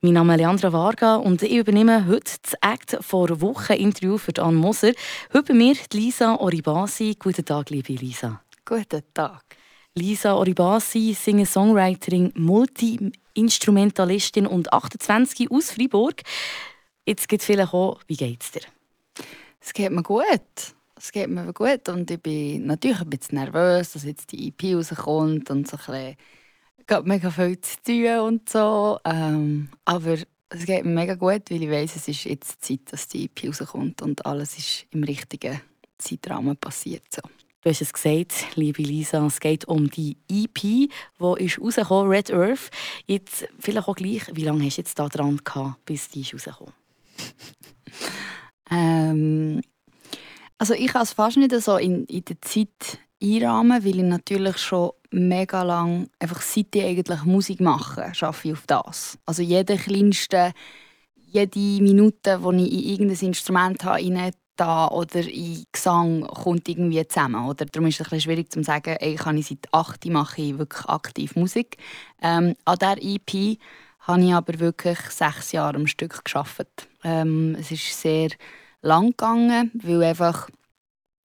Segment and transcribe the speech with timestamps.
[0.00, 4.30] Mein Name ist Leandra Varga und ich übernehme heute das Act vor Wochen Interview für
[4.40, 4.92] Anne Moser.
[5.32, 7.16] Heute bei mir Lisa Oribasi.
[7.18, 8.40] Guten Tag, liebe Lisa.
[8.64, 9.42] Guten Tag.
[9.94, 16.22] Lisa Oribasi, Singer-Songwriterin, Multi-Instrumentalistin und 28 aus Freiburg.
[17.04, 18.62] Jetzt geht es vielleicht auch, wie geht es dir?
[19.60, 20.76] Es geht mir gut.
[20.94, 24.76] Es geht mir gut und ich bin natürlich ein bisschen nervös, dass jetzt die EP
[24.76, 26.16] rauskommt und so ein bisschen
[27.04, 28.98] mega viel zu tun und so.
[29.04, 30.16] Ähm, aber
[30.50, 33.48] es geht mir mega gut, weil ich weiß, es ist jetzt Zeit, dass die EP
[33.48, 35.60] rauskommt und alles ist im richtigen
[35.98, 37.04] Zeitrahmen passiert.
[37.10, 37.22] So.
[37.60, 40.88] Du hast es gesagt, liebe Lisa, es geht um die EP, die
[41.38, 42.70] ist rausgekommen, Red Earth.
[43.06, 46.34] Jetzt vielleicht auch gleich, wie lange hast du jetzt da dran gehabt, bis die ist
[46.34, 46.72] rausgekommen?
[48.70, 49.60] ähm,
[50.56, 54.58] also ich kann es fast nicht so in, in der Zeit einrahmen, weil ich natürlich
[54.58, 59.18] schon mega lang, einfach seit ich eigentlich Musik mache, arbeite ich auf das.
[59.26, 60.52] Also jede kleinste,
[61.14, 67.46] jede Minute, wo ich in irgendein Instrument habe, da oder in Gesang kommt irgendwie zusammen.
[67.46, 70.42] Oder darum ist es ein bisschen schwierig zu sagen, ey, kann ich seit 8 mache
[70.42, 71.76] ich wirklich aktiv Musik.
[72.20, 73.58] Ähm, an dieser EP
[74.00, 76.88] habe ich aber wirklich sechs Jahre am Stück geschafft.
[77.04, 78.30] Ähm, es ist sehr
[78.82, 80.48] lang gegangen, weil einfach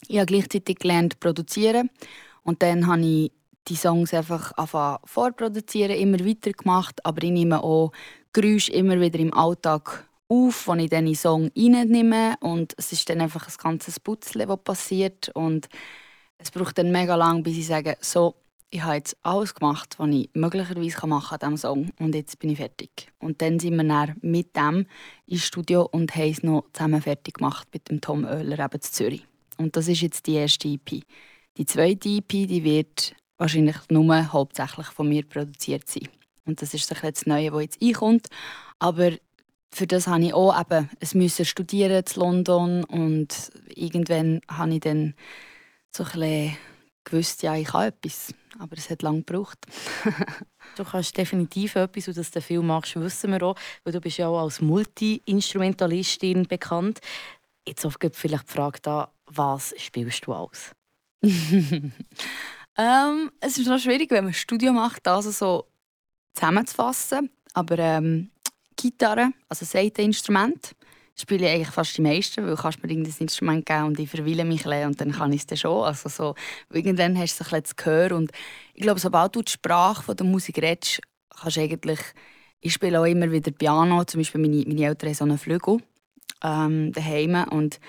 [0.07, 1.89] ich habe gleichzeitig gelernt produzieren.
[2.43, 3.31] Und dann habe ich
[3.67, 4.51] die Songs einfach
[5.05, 7.91] vorproduzieren, immer weiter gemacht, aber ich nehme auch
[8.33, 13.07] Geräusche immer wieder im Alltag auf, wenn ich dann in Song reinnehme und es ist
[13.09, 15.29] dann einfach ein ganzes Putzle, was passiert.
[15.29, 15.69] Und
[16.37, 18.35] es braucht dann mega lang, bis ich sage, so,
[18.69, 21.91] ich habe jetzt alles gemacht, was ich möglicherweise machen kann an diesem Song.
[21.99, 23.11] Und jetzt bin ich fertig.
[23.19, 24.87] Und dann sind wir dann mit dem
[25.27, 28.81] ins Studio und haben es noch zusammen fertig gemacht mit dem Tom Oehler eben in
[28.81, 29.27] Zürich.
[29.57, 31.03] Und das ist jetzt die erste EP.
[31.57, 36.07] Die zweite EP die wird wahrscheinlich nur hauptsächlich von mir produziert sein.
[36.45, 38.27] Und das ist das Neue, das jetzt einkommt.
[38.79, 39.11] Aber
[39.71, 44.81] für das habe ich auch eben es müssen studieren in London und irgendwann habe ich
[44.81, 45.15] dann
[45.91, 46.55] so ein
[47.03, 48.33] gewusst, ja, ich habe etwas.
[48.59, 49.59] Aber es hat lange gebraucht.
[50.77, 54.17] du kannst definitiv etwas, und dass du viel machst, wissen wir auch, weil du bist
[54.17, 56.99] ja auch als Multi-Instrumentalistin bekannt.
[57.67, 60.71] Jetzt oft vielleicht die Frage da, was spielst du aus?
[61.23, 61.91] ähm,
[63.39, 65.67] es ist noch schwierig, wenn man ein Studio macht, also so
[66.33, 67.29] zusammenzufassen.
[67.53, 68.31] Aber ähm,
[68.75, 70.75] Gitarre, also Seiteninstrument,
[71.15, 74.09] spiele ich eigentlich fast die meisten, weil du kannst mir irgendein Instrument geben und ich
[74.09, 75.83] verweile mich ein und dann kann ich es dann schon.
[75.83, 76.35] Also so,
[76.71, 78.31] irgendwann hast du so ein bisschen das Gehör und
[78.73, 81.99] ich glaube, sobald du die Sprache von der Musik redest, kannst du eigentlich,
[82.61, 85.77] ich spiele auch immer wieder Piano, zum Beispiel meine, meine Eltern haben so einen Flügel
[86.43, 87.79] ähm, daheim und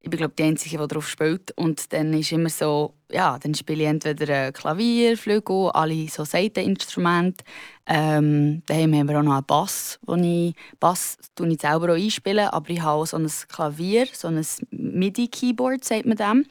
[0.00, 3.54] ich bin glaube die einzige, die darauf spielt und dann ist immer so, ja, dann
[3.54, 7.44] spiele ich entweder Klavier, Flügel, alle so Seiteninstrumente.
[7.86, 11.96] Ähm, daheim haben wir auch noch einen Bass, wo ich Bass tue ich selber auch
[11.96, 16.46] einspielen, aber ich habe auch so ein Klavier, so ein MIDI-Keyboard, sagt man dem.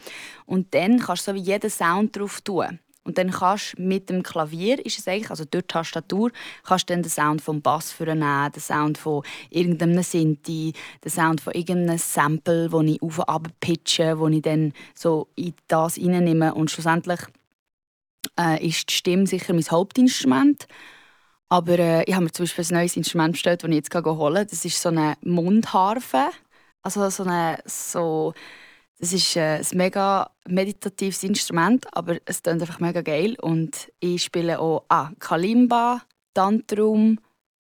[0.45, 2.79] Und dann kannst du so wie jeden Sound drauf tun.
[3.07, 6.29] Und dann kannst du mit dem Klavier, ist es eigentlich, also durch die Tastatur,
[6.66, 10.73] kannst du dann den Sound vom Bass nehmen, den Sound von irgendeinem Sinti,
[11.06, 15.53] den Sound von irgendeinem Sample, das ich auf und pitche, wo ich dann so in
[15.69, 16.53] das reinnehme.
[16.53, 17.22] Und schlussendlich
[18.38, 20.68] äh, ist die Stimme sicher mein Hauptinstrument.
[21.47, 24.35] Aber äh, ich habe mir zum Beispiel ein neues Instrument bestellt, das ich jetzt holen
[24.35, 24.47] kann.
[24.50, 26.25] Das ist so eine Mundharfe.
[26.81, 28.34] Also so eine so
[28.99, 33.35] das ist äh, ein mega meditatives Instrument, aber es klingt einfach mega geil.
[33.39, 36.01] Und ich spiele auch ah, Kalimba,
[36.33, 37.19] Tantrum,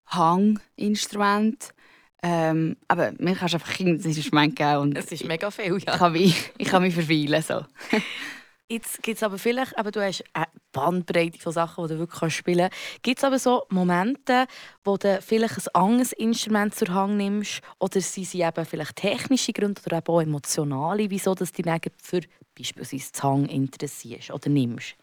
[0.06, 1.74] Hanginstrument.
[2.22, 4.78] Ähm, aber mir kannst einfach ein Instrument geben.
[4.78, 5.76] Und es ist mega viel, ja.
[5.76, 7.42] Ich kann mich, ich kann mich verweilen.
[7.42, 7.64] So.
[8.68, 12.34] Jetzt gibt es aber vielleicht, aber du hast eine Bandbreite von Sachen, die du wirklich
[12.34, 13.02] spielen kannst.
[13.02, 14.46] Gibt es aber so Momente,
[14.84, 19.54] wo du vielleicht ein anderes Instrument zur Hand nimmst oder sind sie eben vielleicht technische
[19.54, 22.20] Gründe oder eben auch emotionale, wieso du dich für
[22.54, 24.96] beispielsweise Hang interessierst oder nimmst?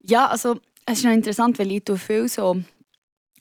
[0.00, 2.62] Ja, also es ist noch interessant, weil ich viel so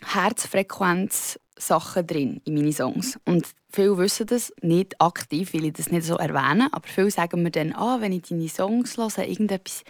[0.01, 3.19] Herzfrequenz Sachen drin in meine Songs.
[3.25, 7.43] Und viele wissen das nicht aktiv, weil ich das nicht so erwähne, aber viele sagen
[7.43, 9.83] mir dann, ah, wenn ich deine Songs höre, irgendetwas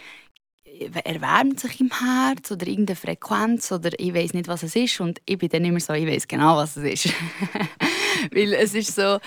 [1.04, 5.20] erwärmt sich im Herz oder irgendeine Frequenz oder ich weiß nicht, was es ist und
[5.24, 7.14] ich bin dann immer so, ich weiß genau, was es ist.
[8.32, 9.18] Weil es ist so,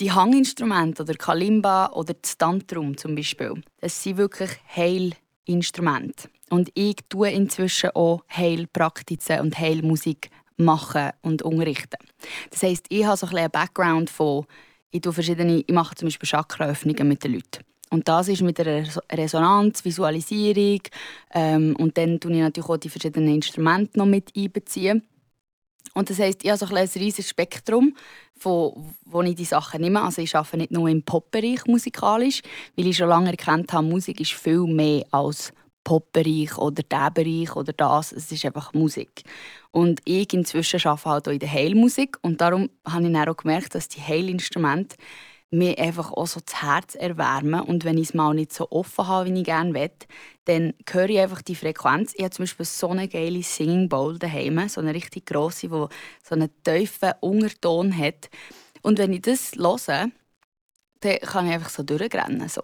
[0.00, 6.28] die Hanginstrumente oder Kalimba oder das Tantrum zum Beispiel, das sind wirklich Heilinstrumente.
[6.50, 11.98] Und ich tue inzwischen auch Heilpraktiken und Heilmusik machen und unterrichten.
[12.50, 14.46] Das heisst, ich habe so ein einen Background von,
[14.90, 17.64] ich, tue verschiedene, ich mache zum Beispiel Chakraöffnungen mit den Leuten.
[17.90, 20.80] Und das ist mit der Resonanz, Visualisierung
[21.32, 25.02] ähm, und dann tue ich natürlich auch die verschiedenen Instrumente noch mit einbeziehen.
[25.94, 27.96] Und das heisst, ich habe so ein, ein riesiges Spektrum,
[28.36, 30.02] von wo ich die Sachen nehme.
[30.02, 32.42] Also ich arbeite nicht nur im Pop-Bereich musikalisch,
[32.76, 35.52] weil ich schon lange erkannt habe, Musik ist viel mehr als
[35.84, 38.12] Pop-Bereich oder der Bereich oder das.
[38.12, 39.22] Es ist einfach Musik.
[39.70, 43.36] Und ich inzwischen arbeite halt auch in der Heilmusik und darum habe ich dann auch
[43.36, 44.96] gemerkt, dass die Heilinstrumente
[45.50, 47.60] mir einfach auch so das Herz erwärmen.
[47.60, 49.90] Und wenn ich es mal nicht so offen habe, wie ich gerne will,
[50.44, 52.12] dann höre ich einfach die Frequenz.
[52.14, 55.68] Ich habe zum Beispiel so eine geile Singing Bowl daheim, so eine richtig grosse, die
[55.68, 55.88] so
[56.30, 58.28] einen tiefen Unterton hat.
[58.82, 60.10] Und wenn ich das höre,
[61.00, 62.48] dann kann ich einfach so durchrennen.
[62.48, 62.62] So.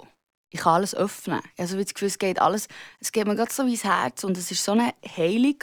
[0.50, 1.40] Ich kann alles öffnen.
[1.56, 2.68] Also das Gefühl, es geht alles,
[3.00, 5.56] es geht mir gerade so ins Herz und es ist so eine Heilung.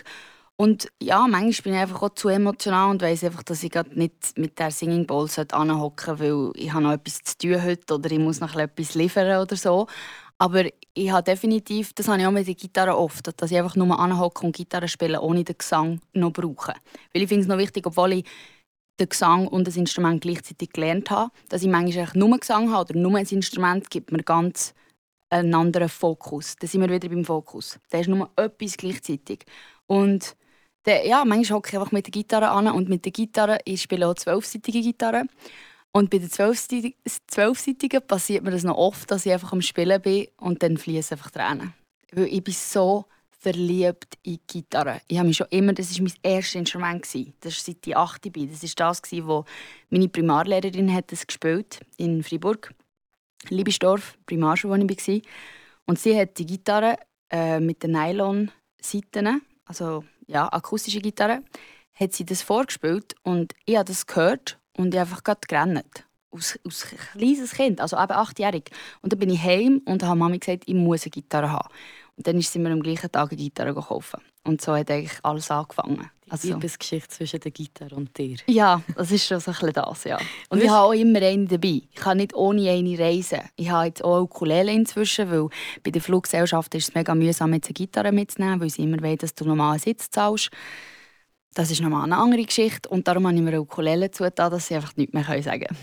[0.62, 3.98] Und ja, manchmal bin ich einfach auch zu emotional und weiss einfach, dass ich gerade
[3.98, 7.96] nicht mit der Singing Bowl anhocken sollte, weil ich habe noch etwas zu tun heute
[7.96, 9.88] oder ich muss noch etwas liefern oder so.
[10.38, 13.76] Aber ich habe definitiv, das habe ich auch mit der Gitarre oft, dass ich einfach
[13.76, 16.76] nur anhocke und Gitarre spiele, ohne den Gesang noch brauchen.
[17.12, 18.26] Weil ich finde es noch wichtig, obwohl ich
[19.00, 23.00] den Gesang und das Instrument gleichzeitig gelernt habe, dass ich manchmal nur Gesang habe oder
[23.00, 24.76] nur ein Instrument gibt mir ganz
[25.32, 26.56] einen anderen Fokus.
[26.60, 27.80] Da sind wir wieder beim Fokus.
[27.90, 29.46] Da ist nur etwas gleichzeitig.
[29.88, 30.36] Und
[30.86, 33.82] der, ja, manchmal hocke ich einfach mit der Gitarre an und mit der Gitarre, ich
[33.82, 35.26] spiele auch zwölfseitige Gitarre.
[35.94, 40.28] Und bei der zwölfseitigen passiert mir das noch oft, dass ich einfach am Spielen bin
[40.38, 41.74] und dann fließen einfach Tränen.
[42.14, 43.06] Weil ich bin so
[43.42, 45.02] verliebt in Gitarre.
[45.08, 47.04] Ich habe mich schon immer, das war mein erstes Instrument.
[47.04, 48.50] Das war seit ich 8 bin.
[48.50, 49.46] Das war das, wo
[49.90, 52.74] meine Primarlehrerin hat das gespielt in Freiburg.
[53.50, 55.22] Liebesdorf, Primarschule, wo ich war.
[55.88, 56.98] Und sie hat die Gitarre
[57.32, 61.44] äh, mit den Nylon-Seiten, also ja, akustische Gitarre,
[61.94, 66.06] hat sie das vorgespielt und ich habe das gehört und ich einfach gerade gerannt.
[66.32, 68.72] Aus, aus kleines Kind, also eben achtjährig.
[69.02, 71.68] Und dann bin ich heim und habe Mami gesagt, ich muss eine Gitarre haben.
[72.18, 74.16] Und dann sind wir am gleichen Tag eine Gitarre gekauft.
[74.44, 76.10] Und so hat eigentlich alles angefangen.
[76.26, 78.38] Die also, Liebesgeschichte zwischen der Gitarre und dir.
[78.48, 80.18] Ja, das ist schon so ein bisschen das, ja.
[80.50, 81.82] Und ich habe auch immer eine dabei.
[81.92, 83.42] Ich kann nicht ohne eine reisen.
[83.56, 85.50] Ich habe jetzt auch Ukulele inzwischen, weil
[85.84, 89.18] bei der Fluggesellschaft ist es mega mühsam, jetzt eine Gitarre mitzunehmen, weil sie immer wollen,
[89.18, 90.50] dass du normalen Sitz zahlst.
[91.54, 92.88] Das ist nochmal eine andere Geschichte.
[92.88, 95.80] Und darum habe ich mir eine Ukulele zugetan, dass sie einfach nichts mehr sagen können.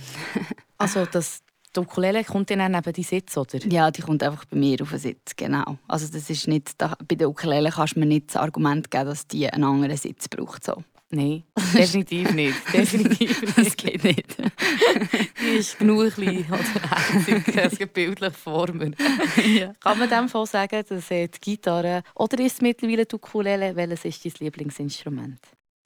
[0.79, 1.43] also das,
[1.79, 3.59] die Ukulele kommt dann neben die Sitz, oder?
[3.67, 5.79] Ja, die kommt einfach bei mir auf den Sitz, genau.
[5.87, 9.07] Also das ist nicht, da, bei der Ukulele kannst du mir nicht das Argument geben,
[9.07, 10.65] dass die einen anderen Sitz braucht.
[10.65, 10.83] So.
[11.11, 11.45] Nein,
[11.75, 12.57] definitiv nicht.
[12.73, 13.59] Definitiv nicht.
[13.59, 14.37] Das geht nicht.
[15.41, 18.95] die ist genug klein oder es bildlich formen.
[19.43, 19.73] ja.
[19.81, 24.05] Kann man dem Fall sagen, dass die Gitarre oder ist es mittlerweile die Ukulele, welches
[24.05, 25.41] ist dein Lieblingsinstrument?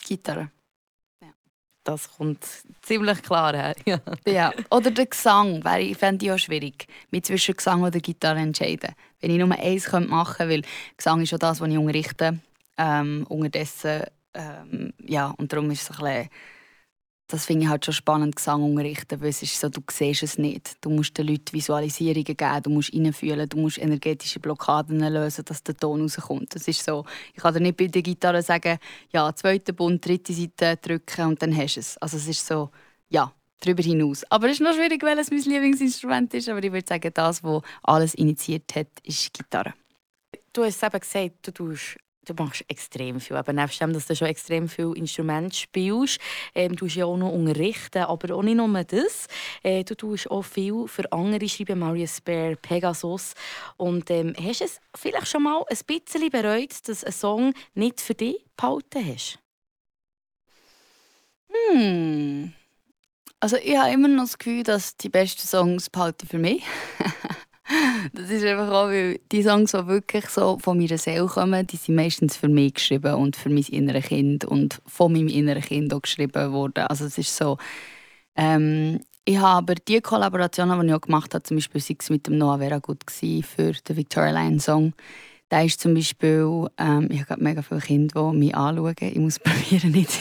[0.05, 0.51] Gitarre.
[1.85, 2.47] Das kommt
[2.83, 3.75] ziemlich klar her.
[3.87, 3.99] Ja.
[4.27, 4.53] ja.
[4.71, 8.95] Oder der Gesang, wäre ich fände ich auch schwierig, mich zwischen Gesang oder Gitarre entscheiden.
[9.21, 10.63] Wenn ich nur eins machen könnte, weil
[10.97, 12.39] Gesang ist auch das, was ich unterrichte.
[12.79, 16.29] Ähm, unterdessen, ähm, ja, und darum ist es ein bisschen
[17.33, 20.37] das finde ich halt schon spannend, Gesang unterrichten, weil es ist so, du siehst es
[20.37, 20.77] nicht.
[20.83, 25.63] Du musst den Leuten Visualisierungen geben, du musst reinfühlen, du musst energetische Blockaden lösen, dass
[25.63, 26.55] der Ton rauskommt.
[26.55, 28.79] Das ist so, ich kann dir nicht bei der Gitarre sagen,
[29.13, 31.97] ja, zweiter Bund, dritte Seite drücken und dann hast du es.
[31.99, 32.69] Also es ist so,
[33.09, 34.25] ja, darüber hinaus.
[34.31, 37.63] Aber es ist noch schwierig, welches mein Lieblingsinstrument ist, aber ich würde sagen, das, was
[37.83, 39.73] alles initiiert hat, ist Gitarre.
[40.53, 43.37] Du hast es eben gesagt, du tust du machst extrem viel.
[43.37, 46.21] Aber nebst dem, dass du schon extrem viel Instrumente spielst,
[46.55, 49.27] ähm, du ja auch noch unterrichten, aber auch nicht nur das.
[49.63, 53.35] Äh, du tust auch viel für andere schreiben, Marius Bear, Pegasus.
[53.77, 58.01] Und ähm, hast du es vielleicht schon mal ein bisschen bereut, dass ein Song nicht
[58.01, 59.39] für dich behalten hast?
[61.49, 62.53] Hm.
[63.41, 66.63] Also ich habe immer noch das Gefühl, dass die besten Songs behalten für mich.
[68.13, 71.77] Das ist einfach auch, weil die Songs, die wirklich so von meiner Seele kommen, die
[71.77, 75.95] sind meistens für mich geschrieben und für mein inneres Kind und von meinem inneren Kind
[75.95, 76.85] auch geschrieben worden.
[76.85, 77.59] Also es ist so,
[78.37, 82.11] ähm, ich habe aber die Kollaborationen, die ich auch gemacht habe, zum Beispiel sei es
[82.11, 84.95] mit dem Noah Vera gut für den Victoria Line Song,
[85.49, 88.95] da ist zum Beispiel, ähm, ich habe mega viele Kinder, die mich anschauen.
[88.99, 90.19] Ich muss probieren, nicht,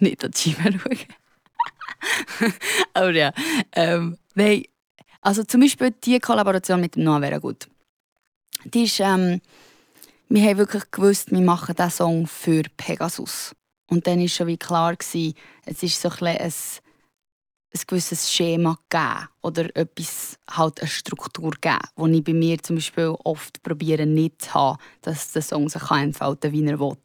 [0.00, 2.52] nicht an die Scheibe zu schauen.
[2.94, 3.32] aber ja,
[3.72, 4.64] ähm, nein,
[5.26, 7.66] also zum Beispiel die Kollaboration mit dem Noah wäre gut.
[8.64, 9.40] Die ist, ähm,
[10.28, 13.52] wir haben wirklich gewusst, wir machen diesen Song für Pegasus.
[13.90, 18.78] Und dann war schon wie klar, gewesen, es ist so ein, ein, ein gewisses Schema
[18.88, 24.06] geben oder etwas, halt eine Struktur geben, die ich bei mir zum Beispiel oft probiere
[24.06, 26.96] nicht zu haben, dass der Song sich entfalten kann, wie er will.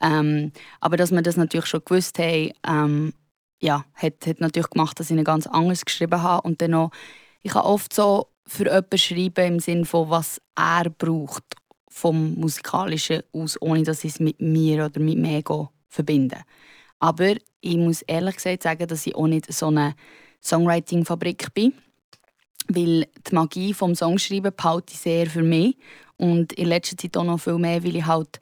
[0.00, 0.50] Ähm,
[0.80, 3.12] aber dass wir das natürlich schon gewusst haben, ähm,
[3.60, 6.90] ja, hat, hat natürlich gemacht, dass ich ihn ganz anders geschrieben habe und dann noch
[7.42, 11.44] ich kann oft so für jemanden schreiben im Sinne von, was er braucht
[11.88, 16.38] vom Musikalischen aus, ohne dass ich es mit mir oder mit Ego verbinde.
[16.98, 19.94] Aber ich muss ehrlich gesagt sagen, dass ich auch nicht so eine
[20.42, 21.74] Songwriting-Fabrik bin.
[22.68, 25.76] Weil die Magie des Songschreiben behalte ich sehr für mich.
[26.16, 28.38] Und in letzter Zeit auch noch viel mehr, weil ich halt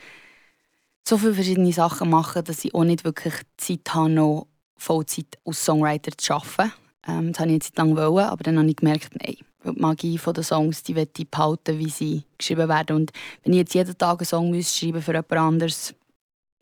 [1.08, 5.64] so viele verschiedene Sachen mache, dass ich auch nicht wirklich Zeit habe, noch Vollzeit als
[5.64, 6.72] Songwriter zu arbeiten.
[7.06, 9.80] Ähm, das wollte ich eine Zeit lang, wollen, aber dann habe ich gemerkt, nein, die
[9.80, 12.96] Magie der Songs die ich behalten, wie sie geschrieben werden.
[12.96, 15.94] Und wenn ich jetzt jeden Tag einen Song schreiben für jemand anderes,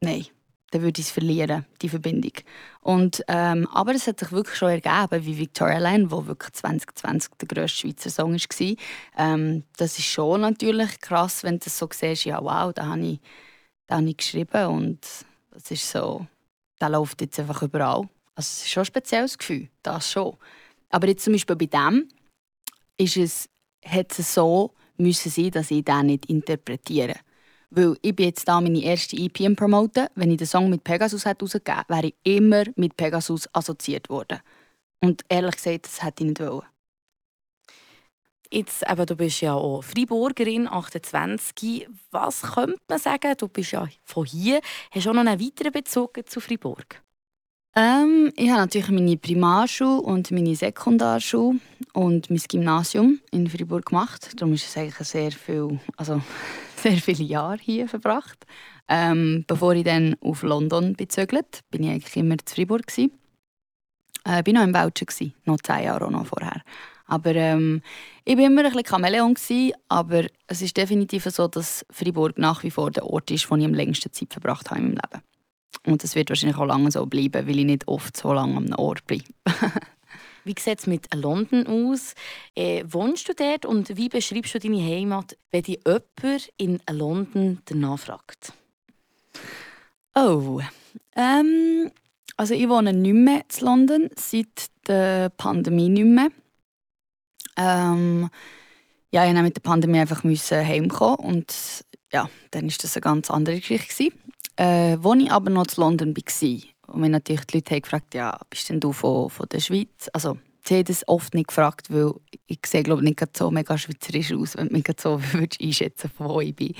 [0.00, 0.26] nein,
[0.71, 2.33] dann würde ich es verlieren, die Verbindung.
[2.80, 7.33] Und, ähm, aber es hat sich wirklich schon ergeben, wie Victoria Line, wo wirklich 2020
[7.40, 8.76] der grösste Schweizer Song war.
[9.16, 13.00] Ähm, das ist schon natürlich krass, wenn du das so siehst, ja wow, da habe
[13.00, 13.21] ich,
[13.87, 15.00] da habe ich geschrieben und
[15.52, 16.26] das ist so,
[16.80, 18.09] der läuft jetzt einfach überall.
[18.38, 20.37] Also es ist schon ein spezielles Gefühl, das schon.
[20.90, 22.09] Aber jetzt zum Beispiel bei dem
[22.97, 23.49] ist es,
[23.85, 27.16] hat es so müssen sein, dass ich den nicht interpretiere.
[27.71, 30.07] Weil ich bin jetzt da meine erste EP am promoten.
[30.14, 34.38] Wenn ich den Song mit Pegasus herausgegeben hätte, wäre ich immer mit Pegasus assoziiert worden.
[35.00, 36.62] Und ehrlich gesagt, das hätte ich nicht wollen.
[38.52, 41.88] Jetzt, eben, du bist ja auch Freiburgerin, 28.
[42.12, 43.35] Was könnte man sagen?
[43.37, 44.61] Du bist ja von hier.
[44.92, 47.02] Hast du auch noch einen weiteren Bezug zu Freiburg?
[47.76, 51.60] Ähm, ich habe natürlich meine Primarschule und meine Sekundarschule
[51.92, 54.30] und mein Gymnasium in Freiburg gemacht.
[54.37, 56.20] Darum ist es eigentlich sehr viel, also
[56.76, 58.46] sehr viele Jahre hier verbracht.
[58.88, 63.12] Ähm, bevor ich dann auf London bezögelt, bin ich eigentlich immer in Freiburg gsi.
[64.25, 66.62] Äh, bin noch in Belgien gsi, noch zehn Jahre noch vorher.
[67.06, 67.82] Aber ähm,
[68.25, 69.34] ich war immer ein bisschen Chamäleon,
[69.88, 73.64] aber es ist definitiv so, dass Freiburg nach wie vor der Ort ist, wo ich
[73.64, 75.22] am längsten Zeit verbracht habe in meinem Leben.
[75.88, 78.73] Und das wird wahrscheinlich auch lange so bleiben, weil ich nicht oft so lange am
[78.75, 79.23] Ort bin.
[80.45, 82.14] wie sieht es mit London aus?
[82.54, 87.59] Äh, wohnst du dort und wie beschreibst du deine Heimat, wenn dich jemand in London
[87.66, 88.52] danach fragt?
[90.14, 90.61] Oh,
[91.14, 91.90] ähm,
[92.37, 96.28] also ich wohne nicht mehr in London, seit der Pandemie nicht mehr.
[97.57, 98.30] Ähm,
[99.11, 103.30] ja, ich musste mit der Pandemie einfach heimkommen und ja, dann war das eine ganz
[103.30, 104.11] andere Geschichte.
[104.58, 108.14] Äh, als ich aber noch in London war, und mir natürlich die Leute haben gefragt,
[108.14, 110.08] ja, bist denn du von, von der Schweiz?
[110.12, 112.12] Also, sie haben das oft nicht gefragt, weil
[112.46, 116.28] ich sehe glaube nicht so mega schweizerisch aus, wenn du mich so würdest einschätzen von
[116.28, 116.74] wo ich bin.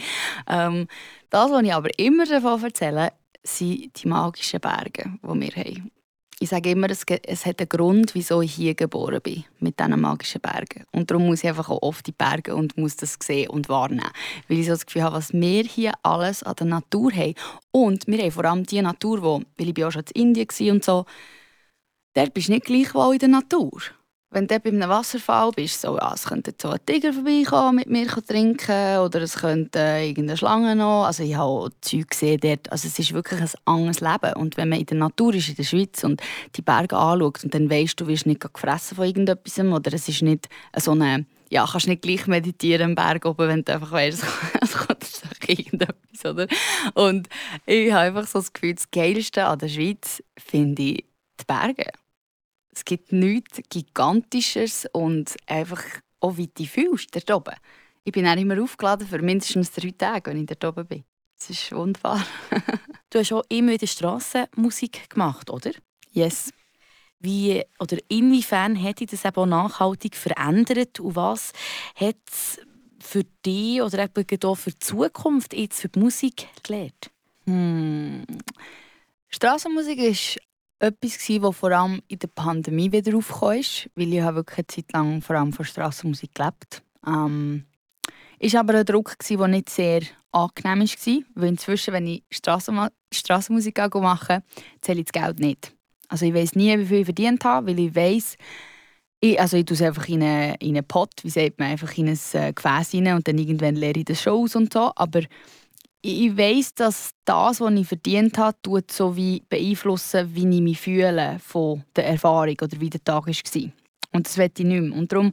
[0.49, 0.88] Ähm,
[1.30, 3.12] das, was ich aber immer davon erzähle,
[3.44, 5.90] sind die magischen Berge, die wir haben
[6.40, 10.00] ich sage immer, es, es hat einen Grund, wieso ich hier geboren bin, mit diesen
[10.00, 10.85] magischen Bergen.
[10.92, 14.11] Und darum muss ich einfach auch oft die Berge und muss das sehen und wahrnehmen.
[14.47, 17.35] Weil ich so das Gefühl habe, was wir hier alles an der Natur haben.
[17.73, 20.76] Und wir haben vor allem die Natur, wo, weil ich bin auch schon in Indien
[20.76, 21.07] und so,
[22.14, 23.83] dort bist du nicht gleichwohl in der Natur
[24.30, 27.88] wenn du bei einem Wasserfall bist, so, ja, es könnte so ein Tiger vorbeikommen, mit
[27.88, 31.04] mir trinken oder es könnte äh, irgendeine Schlange noch.
[31.04, 32.70] Also ich habe auch Zeug gesehen dort.
[32.70, 34.35] Also es ist wirklich ein anderes Leben.
[34.35, 36.20] Und wenn man in der Natur ist, in der Schweiz und
[36.56, 40.08] die Berge anschaut und dann weißt du, du wirst nicht gefressen von irgendetwas oder es
[40.08, 43.92] ist nicht so eine, ja, kannst nicht gleich meditieren am Berg oben, wenn du einfach
[43.92, 44.25] weißt,
[44.61, 46.47] es kommt irgendetwas, oder?
[46.92, 47.28] Und
[47.64, 51.04] ich habe einfach so das Gefühl, das Geilste an der Schweiz finde ich
[51.40, 51.87] die Berge.
[52.78, 55.82] Es gibt nichts Gigantisches und einfach
[56.20, 57.56] auch wie du fühlst dort oben.
[58.04, 61.04] Ich bin auch immer aufgeladen für mindestens drei Tage, wenn ich dort oben bin.
[61.37, 62.25] Das ist wunderbar.
[63.11, 65.73] du hast auch immer wieder Strassenmusik gemacht, oder?
[66.12, 66.52] Yes.
[67.18, 71.52] Wie oder inwiefern hat dich das eben auch nachhaltig verändert und was
[71.97, 72.61] hat es
[73.00, 77.11] für dich oder eben auch für die Zukunft jetzt für die Musik gelernt?
[77.44, 78.23] Hm.
[79.30, 80.38] Strassenmusik ist
[80.80, 84.92] etwas, das vor allem in der Pandemie wieder aufgekommen weil ich habe wirklich eine Zeit
[84.92, 87.64] lang vor allem von Strassenmusik gelebt ähm,
[88.38, 94.42] ist aber ein Druck, der nicht sehr angenehm war, weil inzwischen, wenn ich Strassenmusik mache,
[94.80, 95.73] zähle ich das Geld nicht.
[96.08, 98.37] Also ich weiß nie, wie viel ich verdient habe, weil ich weiß,
[99.20, 101.97] ich, also ich tue es einfach in einen, in einen Pot, wie sagt man, einfach
[101.99, 104.92] in ein äh, Gefäß rein und dann irgendwann leere ich das schon aus und so,
[104.94, 105.23] aber
[106.00, 110.81] ich weiß, dass das, was ich verdient habe, tut so wie beeinflussen, wie ich mich
[110.81, 113.73] fühle von der Erfahrung oder wie der Tag war.
[114.12, 114.97] Und das will ich nicht mehr.
[114.97, 115.33] Und darum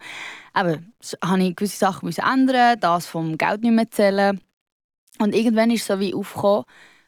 [0.57, 0.93] eben,
[1.23, 4.41] habe ich gewisse Sachen ändern, das vom Geld nicht mehr zählen.
[5.19, 6.65] Und irgendwann ist es so wie aufgekommen,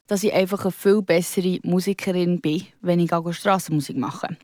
[0.07, 4.37] dass ich einfach eine viel bessere Musikerin bin, wenn ich Strassenmusik mache.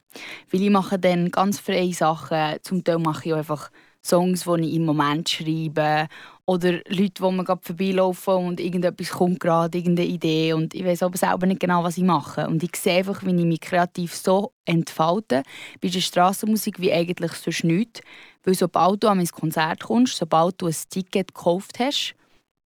[0.52, 2.58] Weil ich mache dann ganz freie Sachen.
[2.62, 3.72] Zum Teil mache ich auch einfach
[4.06, 6.10] Songs, die ich im Moment schreibe
[6.46, 11.04] oder Leute, die mir gerade vorbeilaufen und irgendetwas kommt gerade, irgendeine Idee und ich weiß
[11.04, 12.48] aber selber nicht genau, was ich mache.
[12.48, 15.44] Und ich sehe einfach, wie ich mich kreativ so entfalte
[15.82, 18.02] bei der Strassenmusik wie eigentlich sonst nichts.
[18.44, 22.14] Weil sobald du an mein Konzert kommst, sobald du ein Ticket gekauft hast,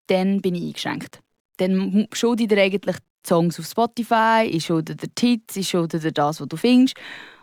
[0.08, 1.20] dann bin ich eingeschränkt.
[1.58, 6.12] Dann schulde ich dir eigentlich Songs auf Spotify, ich schulde dir Hits, ich schulde dir
[6.12, 6.96] das, was du findest.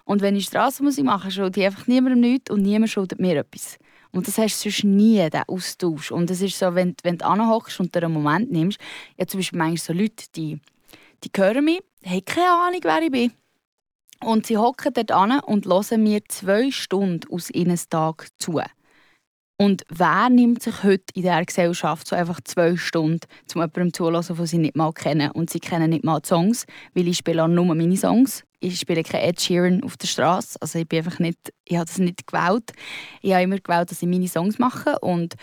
[0.04, 3.78] Und wenn ich Strassenmusik mache, schulde ich einfach niemandem nichts und niemand schuldet mir etwas.
[4.12, 6.12] Und das hast du sonst nie, diesen Austausch.
[6.12, 8.78] Und es ist so, wenn, wenn du anhockst und dir einen Moment nimmst,
[9.16, 10.60] ja zum Beispiel manchmal so Leute, die,
[11.24, 13.32] die hören mich, haben keine Ahnung, wer ich bin.
[14.20, 18.60] Und sie hocken dort an und hören mir zwei Stunden aus ihrem Tag zu.
[19.58, 23.20] Und wer nimmt sich heute in dieser Gesellschaft so einfach zwei Stunden,
[23.54, 25.30] um jemandem zuzuhören, den sie nicht mal kennen?
[25.30, 28.44] Und sie kennen nicht mal die Songs, weil ich spiele auch nur meine Songs.
[28.60, 30.58] Ich spiele kein Ed Sheeran auf der Straße.
[30.60, 32.72] Also ich, bin einfach nicht, ich habe das nicht gewählt.
[33.20, 34.98] Ich habe immer gewählt, dass ich meine Songs mache.
[35.00, 35.34] Und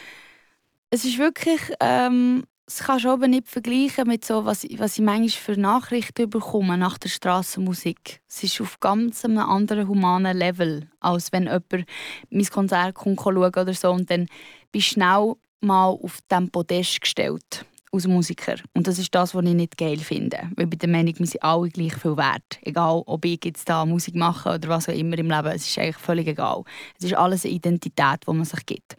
[0.90, 5.04] es ist wirklich ähm, das kannst du aber nicht vergleichen mit so, was, was ich
[5.04, 8.22] manchmal für Nachrichten bekomme nach der Straßenmusik.
[8.28, 11.88] Es ist auf ganz einem anderen humanen Level, als wenn jemand
[12.30, 14.28] mein Konzert kommt schauen oder so und dann
[14.72, 18.58] bist du schnell mal auf dem Podest gestellt als Musiker.
[18.76, 20.38] Und das ist das, was ich nicht geil finde.
[20.56, 22.60] Weil bin der Meinung, wir sind alle gleich viel wert.
[22.62, 25.80] Egal, ob ich jetzt da Musik mache oder was auch immer im Leben, es ist
[25.80, 26.64] eigentlich völlig egal.
[27.00, 28.96] Es ist alles eine Identität, die man sich gibt.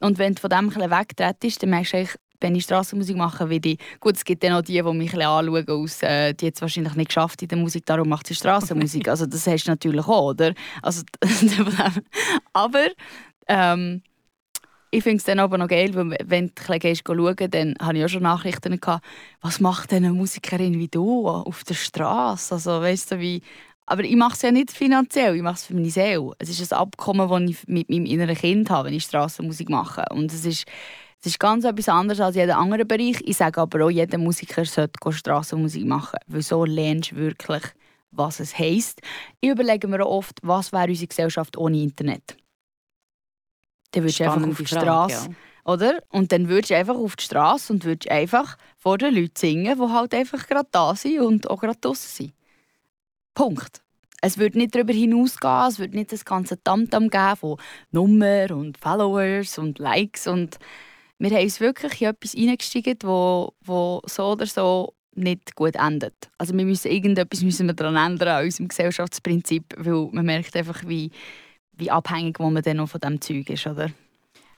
[0.00, 3.48] Und wenn du von dem ein wegtrittst, dann merkst du eigentlich, wenn ich Straßenmusik mache,
[3.48, 6.46] wie die, gut, es gibt dann auch die, die mich ein anschauen, aus, äh, die
[6.46, 9.08] jetzt wahrscheinlich nicht geschafft in der Musik, darum macht sie Straßenmusik.
[9.12, 10.54] Also das hast du natürlich auch, oder?
[10.80, 11.02] Also,
[12.52, 12.86] aber
[13.46, 14.02] ähm,
[14.90, 17.98] ich finde es dann aber noch geil, weil wenn du ein bisschen schauen dann habe
[17.98, 19.04] ich auch schon Nachrichten gehabt,
[19.40, 22.54] was macht denn eine Musikerin wie du auf der Straße?
[22.54, 23.42] Also weißt du, wie
[23.86, 26.32] aber ich mache es ja nicht finanziell, ich mache es für meine Seele.
[26.38, 30.04] Es ist ein Abkommen, das ich mit meinem inneren Kind habe, wenn ich Straßenmusik mache.
[30.10, 30.64] Und es ist
[31.24, 33.20] es ist ganz etwas anderes als jeder andere Bereich.
[33.24, 37.62] Ich sage aber auch, jeder Musiker sollte Strassenmusik machen, weil so lernst du wirklich,
[38.10, 39.00] was es heisst.
[39.40, 42.36] Ich überlege mir auch oft, was wäre unsere Gesellschaft ohne Internet.
[43.92, 45.72] Dann würdest du einfach auf die Straße, ja.
[45.72, 46.02] oder?
[46.08, 49.78] Und dann würdest du einfach auf die Straße und würdest einfach vor den Leuten singen,
[49.78, 52.34] die halt einfach gerade da sind und auch gerade draußen sind.
[53.32, 53.80] Punkt.
[54.20, 57.56] Es wird nicht darüber hinausgehen, es wird nicht das ganze Tamtam geben von
[57.92, 60.58] Nummer und Followers und Likes und
[61.22, 66.14] wir haben uns wirklich in etwas hineingestiegen, wo, wo so oder so nicht gut endet.
[66.36, 70.82] Also wir müssen irgendetwas müssen wir daran ändern an unserem Gesellschaftsprinzip, weil man merkt einfach,
[70.84, 71.12] wie,
[71.74, 73.90] wie abhängig wo man dann noch von diesem Zeug ist, oder?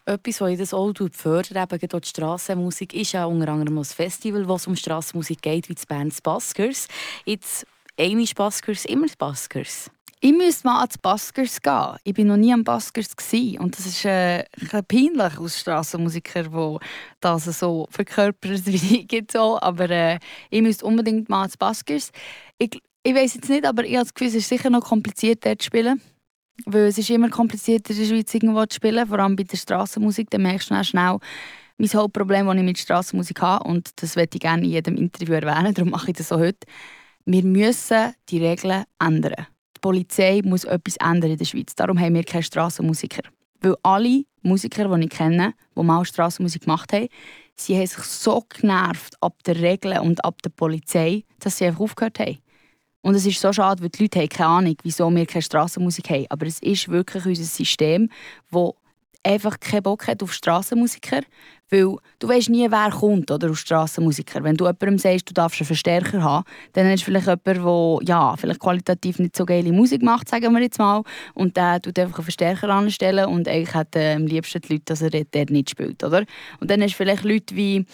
[0.06, 4.58] Etwas, was das auch fördert, eben die Strassenmusik, ist ja unter anderem ein Festival, wo
[4.66, 6.88] um Strassenmusik geht, wie die Band Baskers.
[7.26, 7.66] Jetzt,
[7.98, 9.90] Amy Baskers, immer Baskers.
[10.26, 11.96] Ich müsste mal ans Baskers gehen.
[12.02, 13.08] Ich war noch nie am Baskers.
[13.58, 14.44] Und das ist äh,
[14.88, 16.78] peinlich als Strassenmusiker, der
[17.20, 19.06] das so verkörpert ich.
[19.30, 19.60] So.
[19.60, 22.10] Aber äh, ich müsste unbedingt mal ans Baskers.
[22.56, 25.44] Ich, ich weiß jetzt nicht, aber ich habe das Gefühl, es ist sicher noch kompliziert,
[25.44, 26.00] dort zu spielen.
[26.64, 29.58] Weil es ist immer komplizierter, in der Schweiz irgendwo zu spielen, vor allem bei der
[29.58, 30.30] Strassenmusik.
[30.30, 31.18] Dann merkst du schnell,
[31.76, 35.34] mein Hauptproblem, das ich mit Strassenmusik habe, und das werde ich gerne in jedem Interview
[35.34, 36.66] erwähnen, darum mache ich das auch heute.
[37.26, 39.48] Wir müssen die Regeln ändern.
[39.84, 41.74] Polizei muss etwas ändern in der Schweiz.
[41.74, 43.20] Darum haben wir keine Strassenmusiker.
[43.60, 47.08] Weil alle Musiker, die ich kenne, die mal Strassenmusik gemacht haben,
[47.54, 51.80] sie haben sich so genervt ab der Regeln und ab der Polizei, dass sie einfach
[51.80, 52.38] aufgehört haben.
[53.02, 56.08] Und es ist so schade, weil die Leute haben keine Ahnung, wieso wir keine Strassenmusik
[56.08, 56.26] haben.
[56.30, 58.08] Aber es ist wirklich unser System,
[58.50, 58.72] das
[59.24, 61.22] einfach keinen Bock hat auf Strassenmusiker,
[61.70, 64.44] weil du weißt nie, wer kommt oder aus Strassenmusiker.
[64.44, 68.36] Wenn du jemandem sagst, du darfst einen Verstärker haben, dann ist vielleicht jemand, der ja,
[68.36, 72.18] vielleicht qualitativ nicht so geile Musik macht, sagen wir jetzt mal, und der tut einfach
[72.18, 75.70] einen Verstärker anstellen und eigentlich hat äh, am liebsten die Leute, dass er dort nicht
[75.70, 76.24] spielt, oder?
[76.60, 77.86] Und dann hast du vielleicht Leute wie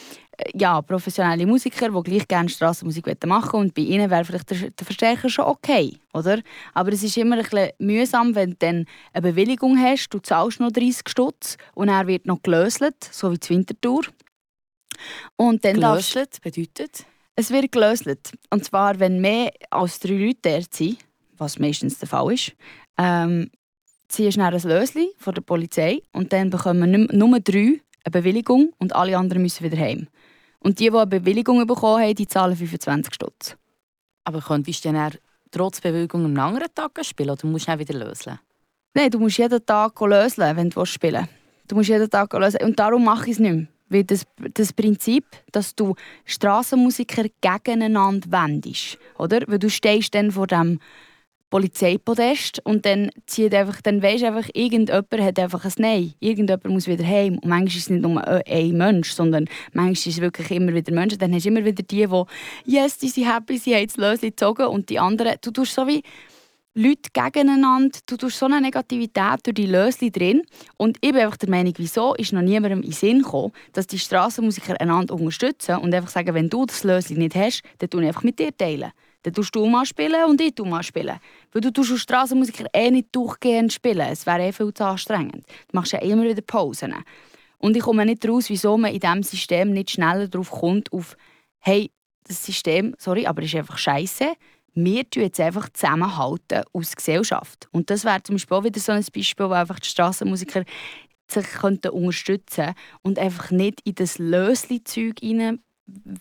[0.54, 3.64] ja, professionelle Musiker, die gleich gerne Strassenmusik machen wollen.
[3.66, 6.40] Und bei ihnen wäre vielleicht der, Verstärker schon okay, oder?
[6.74, 10.60] Aber es ist immer ein bisschen mühsam, wenn du dann eine Bewilligung hast, du zahlst
[10.60, 14.02] noch 30 Stutz und er wird noch gelöselt, so wie die Wintertour.
[15.36, 17.04] Und dann gelöselt bedeutet?
[17.36, 18.32] Es wird gelöselt.
[18.50, 20.98] Und zwar, wenn mehr als drei Leute dort sind,
[21.38, 22.52] was meistens der Fall ist,
[22.98, 23.50] ähm,
[24.08, 28.94] ziehst du ein Löschen von der Polizei und dann bekommen nur drei eine Bewilligung und
[28.94, 30.08] alle anderen müssen wieder heim.
[30.60, 33.56] Und die, die eine Bewilligung bekommen haben, die zahlen 25 Stutz.
[34.24, 35.12] Aber könntest du dann
[35.50, 38.38] trotz Bewilligung am anderen Tag spielen oder musst du wieder lösen?
[38.94, 41.68] Nein, du musst jeden Tag lösen, wenn du spielen willst.
[41.68, 42.60] Du musst jeden Tag lösen.
[42.62, 43.66] Und darum mache ich es nicht mehr.
[43.88, 45.94] Weil das, das Prinzip, dass du
[46.24, 49.40] Strassenmusiker gegeneinander wendest, oder?
[49.48, 50.78] Weil du stehst dann vor dem
[51.50, 56.14] Polizeipodest und dann zieht einfach, dann weisst einfach, irgendjemand hat einfach ein Nein.
[56.20, 57.34] Irgendjemand muss wieder heim.
[57.34, 60.92] Und manchmal ist es nicht nur ein Mensch, sondern manchmal ist es wirklich immer wieder
[60.92, 61.18] Menschen.
[61.18, 62.24] Dann hast du immer wieder die, die,
[62.64, 65.86] yes, die sind happy, sie haben das Löschen gezogen und die anderen, du tust so
[65.86, 66.02] wie,
[66.74, 67.98] Leute gegeneinander.
[68.06, 70.42] Du tust so eine Negativität durch die Lösli drin.
[70.76, 73.98] Und ich bin einfach der Meinung, wieso ist noch niemandem in Sinn gekommen, dass die
[73.98, 78.08] Strassenmusiker einander unterstützen und einfach sagen, wenn du das Lösli nicht hast, dann tue ich
[78.08, 78.92] einfach mit dir teilen.
[79.22, 81.18] Dann tust du mal spielen und ich mal spielen.
[81.52, 84.08] Weil du tust als Strassenmusiker eh nicht durchgehend spielen.
[84.10, 85.44] Es wäre eh viel zu anstrengend.
[85.68, 86.94] Du machst ja immer wieder Pausen.
[87.58, 91.16] Und ich komme nicht raus, wieso man in diesem System nicht schneller darauf kommt, auf
[91.58, 91.90] «Hey,
[92.24, 94.32] das System, sorry, aber ist einfach scheiße
[94.74, 97.68] wir tun jetzt einfach zusammenhalten aus Gesellschaft.
[97.72, 100.64] Und das wäre zum Beispiel auch wieder so ein Beispiel, wo einfach die Strassenmusiker
[101.28, 105.20] sich könnten unterstützen und einfach nicht in das Lösli-Zeug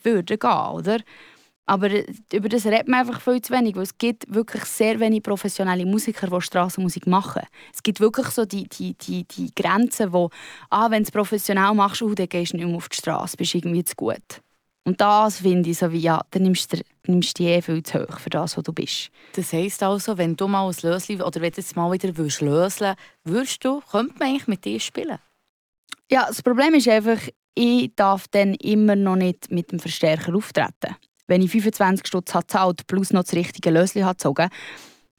[0.04, 0.98] würden gehen, oder?
[1.70, 1.88] Aber
[2.34, 5.86] über das redet man einfach viel zu wenig, weil es gibt wirklich sehr wenige professionelle
[5.86, 7.44] Musiker, die Strassenmusik machen.
[7.72, 10.32] Es gibt wirklich so die, die, die, die Grenzen, wo,
[10.72, 13.38] ah, wenn du es professionell machst, oh, dann gehst du nicht mehr auf die Straße,
[13.38, 14.42] bist irgendwie zu gut.
[14.84, 18.02] Und das finde ich so wie, ja, dann nimmst du, nimmst du eh viel zu
[18.02, 19.12] hoch für das, was du bist.
[19.34, 22.42] Das heisst also, wenn du mal ein Lösli oder wenn du jetzt mal wieder willst
[22.42, 25.20] löseln würdest du, könnte man eigentlich mit dir spielen?
[26.10, 27.20] Ja, das Problem ist einfach,
[27.54, 30.96] ich darf dann immer noch nicht mit dem Verstärker auftreten.
[31.30, 34.50] Wenn ich 25 Stutz gezahlt plus noch das richtige Lösli gezogen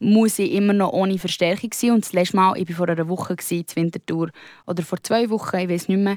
[0.01, 1.91] muss ich immer noch ohne Verstärkung sein.
[1.93, 4.31] Und das letzte Mal, ich war vor einer Woche in Winterthur,
[4.67, 6.17] oder vor zwei Wochen, ich weiß nicht mehr,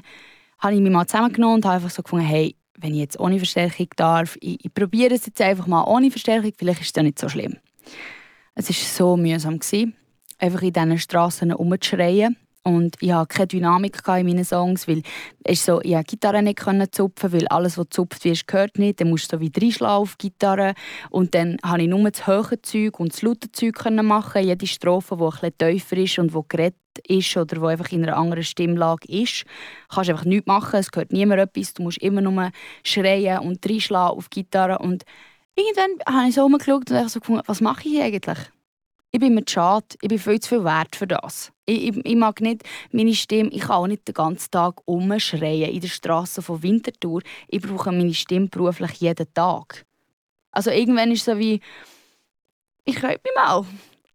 [0.58, 3.36] habe ich mich mal zusammengenommen und habe einfach so gefunden, hey, wenn ich jetzt ohne
[3.36, 7.04] Verstärkung darf, ich, ich probiere es jetzt einfach mal ohne Verstärkung, vielleicht ist es dann
[7.04, 7.58] nicht so schlimm.
[8.54, 9.94] Es war so mühsam, gewesen,
[10.38, 12.36] einfach in diesen Straßen rumzuschreien.
[12.66, 15.02] Und ich hatte keine Dynamik in meinen Songs, weil
[15.44, 19.00] es so, ich die Gitarre nicht zupfen weil alles, was zupft wird, gehört nicht.
[19.00, 20.72] Dann musst du so wie reinschlagen auf die Gitarre.
[21.10, 24.44] Und dann konnte ich nur das hohe Zeug und das laute Zeug machen.
[24.44, 28.16] Jede Strophe, die etwas tiefer ist und die geredet ist oder wo einfach in einer
[28.16, 29.44] anderen Stimmlage ist,
[29.92, 30.80] kannst du einfach nichts machen.
[30.80, 31.74] Es gehört niemand etwas.
[31.74, 32.50] Du musst immer nur
[32.82, 34.78] schreien und reinschlagen auf die Gitarre.
[34.78, 35.04] Und
[35.54, 38.53] irgendwann habe ich so rumgeschaut und so gefunden, was mache ich eigentlich?
[39.14, 39.86] Ich bin mir schade.
[40.02, 41.52] Ich bin viel zu viel wert für das.
[41.66, 45.70] Ich, ich, ich, mag nicht meine Stimme, ich kann auch nicht den ganzen Tag umschreien
[45.70, 47.22] in der Straße von Winterthur.
[47.46, 49.86] Ich brauche meine Stimme beruflich jeden Tag.
[50.50, 51.60] Also irgendwann ist es so wie,
[52.84, 53.64] ich könnte mich mal.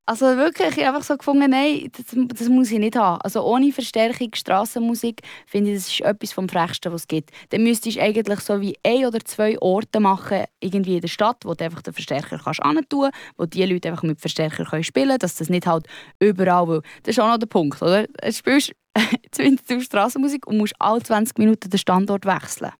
[0.10, 2.06] Also wirklich, ich habe einfach so gefunden, nein, das,
[2.40, 3.22] das, muss ich nicht haben.
[3.22, 7.30] Also ohne Verstärkung, Strassenmusik, finde ich, das ist etwas vom Frechsten, was es gibt.
[7.50, 11.46] Dann müsstest du eigentlich so wie ein oder zwei Orte machen, irgendwie in der Stadt,
[11.46, 15.10] wo du einfach den Verstärker kannst tun wo die Leute einfach mit Verstärker können spielen
[15.10, 15.86] können, dass das nicht halt
[16.18, 18.08] überall, weil das ist auch noch der Punkt, oder?
[18.08, 18.72] Du spielst
[19.62, 22.72] zur Strassenmusik und musst alle 20 Minuten den Standort wechseln.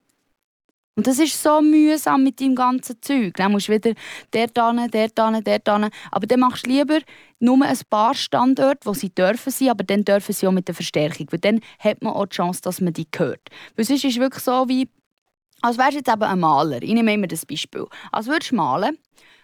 [1.00, 3.34] Und das ist so mühsam mit deinem ganzen Zeug.
[3.38, 3.94] Dann musst du wieder
[4.32, 5.90] dort hin, dort hin, dort hin.
[6.12, 7.00] Aber dann machst du lieber
[7.40, 10.76] nur ein paar Standorte, wo sie dürfen sein, aber dann dürfen sie auch mit der
[10.76, 11.28] Verstärkung.
[11.32, 13.40] Weil dann hat man auch die Chance, dass man die hört.
[13.78, 14.90] Weil sonst ist es wirklich so wie,
[15.62, 16.84] als wärst du jetzt eben ein Maler.
[16.84, 17.86] Ich nehme immer das Beispiel.
[18.12, 18.98] Als würdest du malen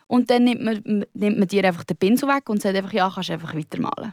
[0.08, 3.10] und dann nimmt man, nimmt man dir einfach den Pinsel weg und sagt einfach, ja,
[3.10, 4.12] kannst einfach weitermalen.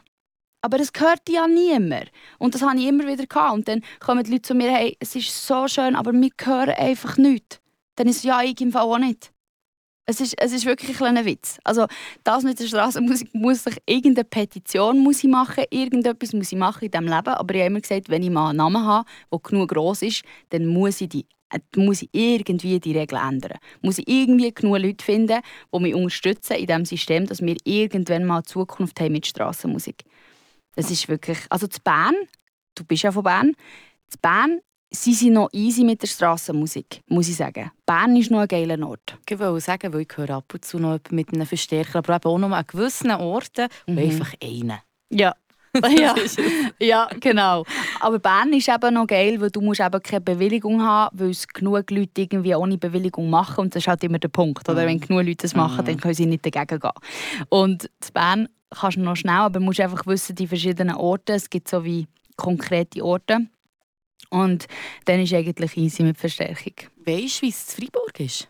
[0.63, 2.09] Aber es gehört ja niemand.
[2.39, 3.53] Und das habe ich immer wieder gehabt.
[3.53, 6.69] Und dann kommen die Leute zu mir, hey, es ist so schön, aber wir hören
[6.69, 7.59] einfach nichts.
[7.97, 9.33] Dann ist es ja, ich im Fall auch nicht.
[10.05, 11.59] Es ist, es ist wirklich ein kleiner Witz.
[11.65, 11.85] Also
[12.23, 16.85] das mit der Straßenmusik muss ich irgendeine Petition muss ich machen, irgendetwas muss ich machen
[16.85, 17.27] in diesem Leben.
[17.27, 20.23] Aber ich habe immer gesagt, wenn ich mal einen Namen habe, der genug groß ist,
[20.49, 23.57] dann muss ich, die, äh, muss ich irgendwie die Regeln ändern.
[23.81, 25.41] Muss ich irgendwie genug Leute finden,
[25.73, 30.03] die mich unterstützen in diesem System, dass wir irgendwann mal Zukunft haben mit Straßenmusik.
[30.75, 32.15] Das ist wirklich, also zu Bern,
[32.75, 33.55] du bist ja von Bern,
[34.07, 34.59] zu Bern
[34.93, 37.71] sie sind noch easy mit der Strassenmusik, muss ich sagen.
[37.85, 39.17] Bern ist noch ein geiler Ort.
[39.27, 42.25] Ich wollte sagen, weil ich höre ab und zu noch mit einem Verstärker, aber eben
[42.25, 43.97] auch noch an gewissen Orten mhm.
[43.97, 44.79] einfach einen.
[45.09, 45.35] Ja.
[45.97, 46.13] ja.
[46.79, 47.65] ja, genau.
[47.99, 51.47] Aber Bern ist eben noch geil, weil du musst eben keine Bewilligung haben, weil es
[51.47, 54.69] genug Leute irgendwie ohne Bewilligung machen und das ist halt immer der Punkt.
[54.69, 54.83] Oder?
[54.83, 54.87] Mhm.
[54.87, 55.85] Wenn genug Leute das machen, mhm.
[55.85, 56.91] dann können sie nicht dagegen gehen.
[57.49, 61.33] Und zu Bern kannst du noch schnell, aber du musst einfach wissen, die verschiedenen Orte,
[61.33, 63.47] es gibt so wie konkrete Orte.
[64.29, 64.67] Und
[65.05, 66.73] dann ist eigentlich easy mit Verstärkung.
[67.05, 68.47] Weißt du, wie es in Freiburg ist?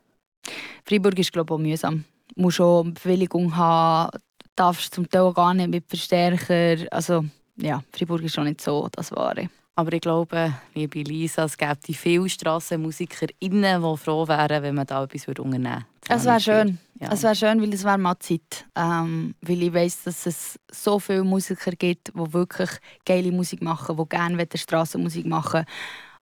[0.86, 2.06] Freiburg ist glaube ich auch mühsam.
[2.36, 4.18] Du musst auch Bewilligung haben,
[4.56, 6.78] darfst zum Teil gar nicht mit Verstärker.
[6.92, 7.26] Also
[7.58, 9.50] ja, Freiburg ist schon nicht so das Wahre.
[9.76, 15.04] Aber ich glaube, liebe Lisa, es gäbe viele StrassenmusikerInnen, die froh wären, wenn man da
[15.04, 15.86] etwas unternehmen würde.
[16.10, 16.78] Es wäre schön.
[17.00, 17.12] Ja.
[17.12, 18.66] Es wäre schön, weil es wäre mal Zeit.
[18.76, 22.70] Ähm, weil ich weiss, dass es so viele Musiker gibt, die wirklich
[23.04, 25.66] geile Musik machen, die gerne Strassenmusik machen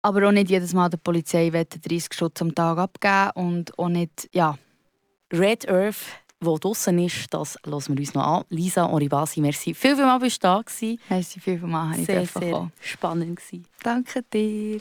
[0.02, 4.28] aber auch nicht jedes Mal der Polizei 30 Schutz am Tag abgeben und auch nicht,
[4.32, 4.56] ja.
[5.32, 8.44] Red Earth wo draußen ist, das hören wir uns noch an.
[8.48, 9.74] Lisa Oribasi, merci.
[9.74, 10.98] Viel, viel mal bist du da gewesen.
[11.08, 11.94] Merci viel, viel mal.
[11.96, 13.66] Sehr, sehr spannend gewesen.
[13.82, 14.80] Danke dir.